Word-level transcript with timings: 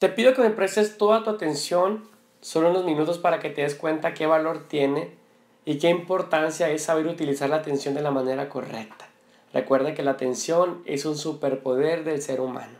Te 0.00 0.08
pido 0.08 0.32
que 0.32 0.40
me 0.40 0.48
prestes 0.48 0.96
toda 0.96 1.22
tu 1.22 1.28
atención, 1.28 2.08
solo 2.40 2.70
unos 2.70 2.86
minutos 2.86 3.18
para 3.18 3.38
que 3.38 3.50
te 3.50 3.60
des 3.60 3.74
cuenta 3.74 4.14
qué 4.14 4.24
valor 4.24 4.66
tiene 4.66 5.14
y 5.66 5.76
qué 5.76 5.90
importancia 5.90 6.70
es 6.70 6.84
saber 6.84 7.06
utilizar 7.06 7.50
la 7.50 7.56
atención 7.56 7.92
de 7.92 8.00
la 8.00 8.10
manera 8.10 8.48
correcta. 8.48 9.10
Recuerda 9.52 9.92
que 9.92 10.02
la 10.02 10.12
atención 10.12 10.82
es 10.86 11.04
un 11.04 11.18
superpoder 11.18 12.04
del 12.04 12.22
ser 12.22 12.40
humano. 12.40 12.78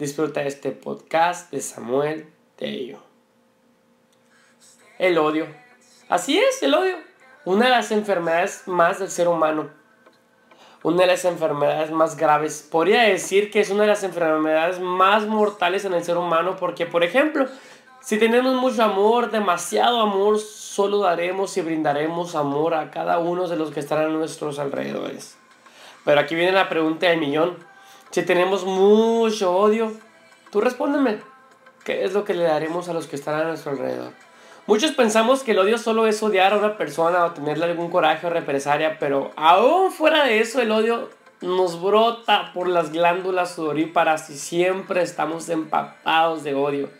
Disfruta 0.00 0.42
este 0.42 0.72
podcast 0.72 1.52
de 1.52 1.60
Samuel 1.60 2.28
Tello. 2.56 2.98
El 4.98 5.16
odio. 5.18 5.46
Así 6.08 6.40
es, 6.40 6.60
el 6.64 6.74
odio. 6.74 6.96
Una 7.44 7.66
de 7.66 7.70
las 7.70 7.92
enfermedades 7.92 8.64
más 8.66 8.98
del 8.98 9.10
ser 9.10 9.28
humano 9.28 9.70
una 10.82 11.02
de 11.02 11.06
las 11.06 11.24
enfermedades 11.24 11.90
más 11.90 12.16
graves. 12.16 12.66
Podría 12.70 13.02
decir 13.02 13.50
que 13.50 13.60
es 13.60 13.70
una 13.70 13.82
de 13.82 13.88
las 13.88 14.04
enfermedades 14.04 14.80
más 14.80 15.26
mortales 15.26 15.84
en 15.84 15.94
el 15.94 16.04
ser 16.04 16.16
humano 16.16 16.56
porque, 16.56 16.86
por 16.86 17.02
ejemplo, 17.02 17.46
si 18.00 18.18
tenemos 18.18 18.54
mucho 18.54 18.82
amor, 18.84 19.30
demasiado 19.30 20.00
amor, 20.00 20.38
solo 20.38 21.00
daremos 21.00 21.56
y 21.56 21.62
brindaremos 21.62 22.34
amor 22.34 22.74
a 22.74 22.90
cada 22.90 23.18
uno 23.18 23.48
de 23.48 23.56
los 23.56 23.70
que 23.70 23.80
están 23.80 23.98
a 23.98 24.08
nuestros 24.08 24.58
alrededores. 24.58 25.36
Pero 26.04 26.20
aquí 26.20 26.34
viene 26.34 26.52
la 26.52 26.68
pregunta 26.68 27.08
del 27.08 27.18
millón. 27.18 27.56
Si 28.10 28.22
tenemos 28.22 28.64
mucho 28.64 29.54
odio, 29.54 29.92
tú 30.50 30.60
respóndeme. 30.60 31.20
¿Qué 31.84 32.04
es 32.04 32.12
lo 32.12 32.24
que 32.24 32.34
le 32.34 32.44
daremos 32.44 32.88
a 32.88 32.94
los 32.94 33.06
que 33.06 33.16
están 33.16 33.40
a 33.40 33.44
nuestro 33.44 33.72
alrededor? 33.72 34.12
Muchos 34.68 34.92
pensamos 34.92 35.44
que 35.44 35.52
el 35.52 35.60
odio 35.60 35.78
solo 35.78 36.06
es 36.06 36.22
odiar 36.22 36.52
a 36.52 36.58
una 36.58 36.76
persona 36.76 37.24
o 37.24 37.30
tenerle 37.30 37.64
algún 37.64 37.90
coraje 37.90 38.26
o 38.26 38.30
represalia, 38.30 38.98
pero 38.98 39.30
aún 39.34 39.90
fuera 39.90 40.24
de 40.24 40.40
eso 40.40 40.60
el 40.60 40.70
odio 40.70 41.08
nos 41.40 41.80
brota 41.80 42.52
por 42.52 42.68
las 42.68 42.92
glándulas 42.92 43.54
sudoríparas 43.54 44.28
y 44.28 44.36
siempre 44.36 45.00
estamos 45.00 45.48
empapados 45.48 46.44
de 46.44 46.54
odio. 46.54 46.90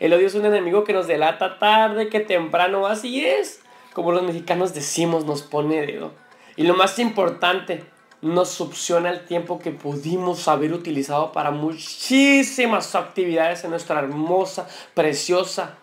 El 0.00 0.14
odio 0.14 0.26
es 0.26 0.36
un 0.36 0.46
enemigo 0.46 0.84
que 0.84 0.94
nos 0.94 1.06
delata 1.06 1.58
tarde 1.58 2.08
que 2.08 2.20
temprano, 2.20 2.86
así 2.86 3.22
es. 3.22 3.60
Como 3.92 4.12
los 4.12 4.22
mexicanos 4.22 4.72
decimos, 4.72 5.26
nos 5.26 5.42
pone 5.42 5.84
dedo. 5.84 6.12
Y 6.56 6.62
lo 6.62 6.72
más 6.72 6.98
importante, 6.98 7.84
nos 8.22 8.48
succiona 8.48 9.10
el 9.10 9.26
tiempo 9.26 9.58
que 9.58 9.70
pudimos 9.70 10.48
haber 10.48 10.72
utilizado 10.72 11.32
para 11.32 11.50
muchísimas 11.50 12.94
actividades 12.94 13.64
en 13.64 13.70
nuestra 13.72 13.98
hermosa, 13.98 14.66
preciosa 14.94 15.76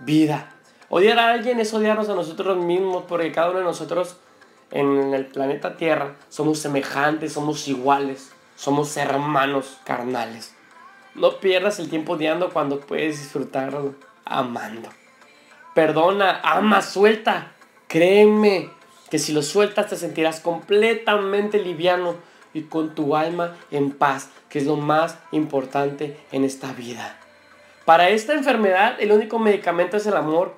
vida. 0.00 0.57
Odiar 0.90 1.18
a 1.18 1.30
alguien 1.32 1.60
es 1.60 1.74
odiarnos 1.74 2.08
a 2.08 2.14
nosotros 2.14 2.56
mismos, 2.56 3.04
porque 3.06 3.30
cada 3.30 3.50
uno 3.50 3.58
de 3.58 3.64
nosotros 3.64 4.16
en 4.70 5.14
el 5.14 5.26
planeta 5.26 5.76
Tierra 5.76 6.16
somos 6.28 6.58
semejantes, 6.58 7.32
somos 7.32 7.68
iguales, 7.68 8.32
somos 8.56 8.96
hermanos 8.96 9.78
carnales. 9.84 10.54
No 11.14 11.40
pierdas 11.40 11.78
el 11.78 11.90
tiempo 11.90 12.14
odiando 12.14 12.50
cuando 12.50 12.80
puedes 12.80 13.18
disfrutarlo 13.18 13.94
amando. 14.24 14.88
Perdona, 15.74 16.40
ama, 16.42 16.80
suelta. 16.80 17.52
Créeme 17.86 18.70
que 19.10 19.18
si 19.18 19.32
lo 19.32 19.42
sueltas 19.42 19.88
te 19.88 19.96
sentirás 19.96 20.40
completamente 20.40 21.62
liviano 21.62 22.14
y 22.54 22.62
con 22.62 22.94
tu 22.94 23.14
alma 23.14 23.56
en 23.70 23.92
paz, 23.92 24.30
que 24.48 24.58
es 24.58 24.66
lo 24.66 24.76
más 24.76 25.18
importante 25.32 26.18
en 26.32 26.44
esta 26.44 26.72
vida. 26.72 27.18
Para 27.84 28.10
esta 28.10 28.34
enfermedad 28.34 28.96
el 28.98 29.12
único 29.12 29.38
medicamento 29.38 29.96
es 29.96 30.06
el 30.06 30.16
amor 30.16 30.54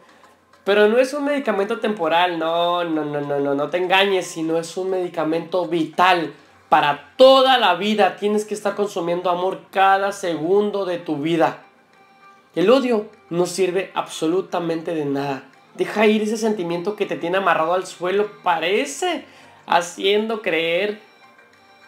pero 0.71 0.87
no 0.87 0.99
es 0.99 1.13
un 1.15 1.25
medicamento 1.25 1.81
temporal, 1.81 2.39
no, 2.39 2.85
no, 2.85 3.05
no, 3.05 3.21
no, 3.21 3.41
no, 3.41 3.57
no 3.57 3.71
te 3.71 3.79
engañes, 3.79 4.29
sino 4.29 4.57
es 4.57 4.77
un 4.77 4.89
medicamento 4.89 5.67
vital 5.67 6.33
para 6.69 7.13
toda 7.17 7.59
la 7.59 7.75
vida. 7.75 8.15
Tienes 8.15 8.45
que 8.45 8.55
estar 8.55 8.77
consumiendo 8.77 9.31
amor 9.31 9.63
cada 9.73 10.13
segundo 10.13 10.85
de 10.85 10.99
tu 10.99 11.17
vida. 11.17 11.65
El 12.55 12.71
odio 12.71 13.07
no 13.31 13.47
sirve 13.47 13.91
absolutamente 13.95 14.95
de 14.95 15.07
nada. 15.07 15.43
Deja 15.75 16.07
ir 16.07 16.23
ese 16.23 16.37
sentimiento 16.37 16.95
que 16.95 17.05
te 17.05 17.17
tiene 17.17 17.39
amarrado 17.39 17.75
al 17.75 17.85
suelo. 17.85 18.31
Parece 18.45 19.25
haciendo 19.67 20.41
creer 20.41 21.01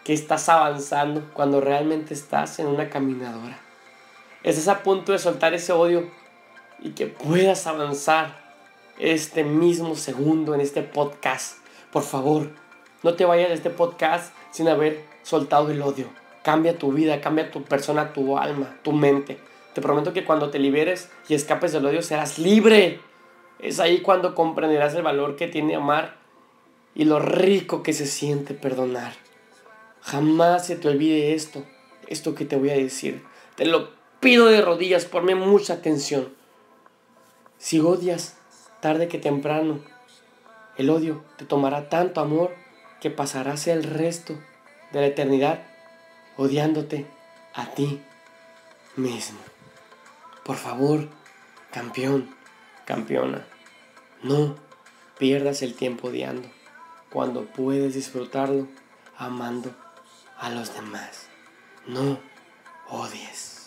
que 0.03 0.11
estás 0.11 0.49
avanzando 0.49 1.23
cuando 1.31 1.61
realmente 1.61 2.13
estás 2.13 2.59
en 2.59 2.67
una 2.67 2.89
caminadora. 2.89 3.57
Estás 4.43 4.67
a 4.67 4.83
punto 4.83 5.13
de 5.13 5.19
soltar 5.19 5.53
ese 5.53 5.71
odio 5.71 6.11
y 6.81 6.89
que 6.89 7.07
puedas 7.07 7.65
avanzar 7.65 8.42
este 8.99 9.43
mismo 9.43 9.95
segundo 9.95 10.53
en 10.53 10.61
este 10.61 10.81
podcast. 10.81 11.57
Por 11.91 12.03
favor, 12.03 12.51
no 13.03 13.15
te 13.15 13.25
vayas 13.25 13.49
de 13.49 13.55
este 13.55 13.69
podcast 13.69 14.33
sin 14.51 14.67
haber 14.67 15.05
soltado 15.23 15.69
el 15.69 15.81
odio. 15.81 16.07
Cambia 16.43 16.77
tu 16.77 16.91
vida, 16.91 17.21
cambia 17.21 17.51
tu 17.51 17.63
persona, 17.63 18.13
tu 18.13 18.37
alma, 18.37 18.77
tu 18.83 18.91
mente. 18.91 19.37
Te 19.73 19.81
prometo 19.81 20.13
que 20.13 20.25
cuando 20.25 20.49
te 20.49 20.59
liberes 20.59 21.09
y 21.27 21.33
escapes 21.33 21.71
del 21.71 21.85
odio 21.85 22.01
serás 22.01 22.37
libre. 22.37 22.99
Es 23.59 23.79
ahí 23.79 24.01
cuando 24.01 24.35
comprenderás 24.35 24.93
el 24.93 25.03
valor 25.03 25.35
que 25.35 25.47
tiene 25.47 25.75
amar 25.75 26.17
y 26.95 27.05
lo 27.05 27.19
rico 27.19 27.81
que 27.81 27.93
se 27.93 28.05
siente 28.05 28.53
perdonar. 28.53 29.13
Jamás 30.01 30.67
se 30.67 30.75
te 30.75 30.89
olvide 30.89 31.33
esto, 31.33 31.63
esto 32.07 32.35
que 32.35 32.45
te 32.45 32.57
voy 32.57 32.69
a 32.71 32.75
decir. 32.75 33.23
Te 33.55 33.65
lo 33.65 33.89
pido 34.19 34.47
de 34.47 34.61
rodillas, 34.61 35.05
ponme 35.05 35.35
mucha 35.35 35.75
atención. 35.75 36.33
Si 37.57 37.79
odias, 37.79 38.37
tarde 38.83 39.07
que 39.07 39.17
temprano. 39.17 39.79
El 40.77 40.89
odio 40.89 41.23
te 41.37 41.45
tomará 41.45 41.87
tanto 41.87 42.19
amor 42.19 42.53
que 42.99 43.09
pasarás 43.09 43.67
el 43.67 43.85
resto 43.85 44.37
de 44.91 44.99
la 44.99 45.07
eternidad 45.07 45.63
odiándote 46.35 47.07
a 47.53 47.67
ti 47.67 48.01
mismo. 48.97 49.39
Por 50.43 50.57
favor, 50.57 51.07
campeón, 51.71 52.35
campeona, 52.83 53.45
no 54.21 54.57
pierdas 55.17 55.61
el 55.61 55.75
tiempo 55.75 56.09
odiando 56.09 56.49
cuando 57.09 57.45
puedes 57.45 57.93
disfrutarlo 57.93 58.67
amando 59.17 59.73
a 60.37 60.49
los 60.49 60.75
demás. 60.75 61.29
No 61.87 62.19
odies. 62.89 63.62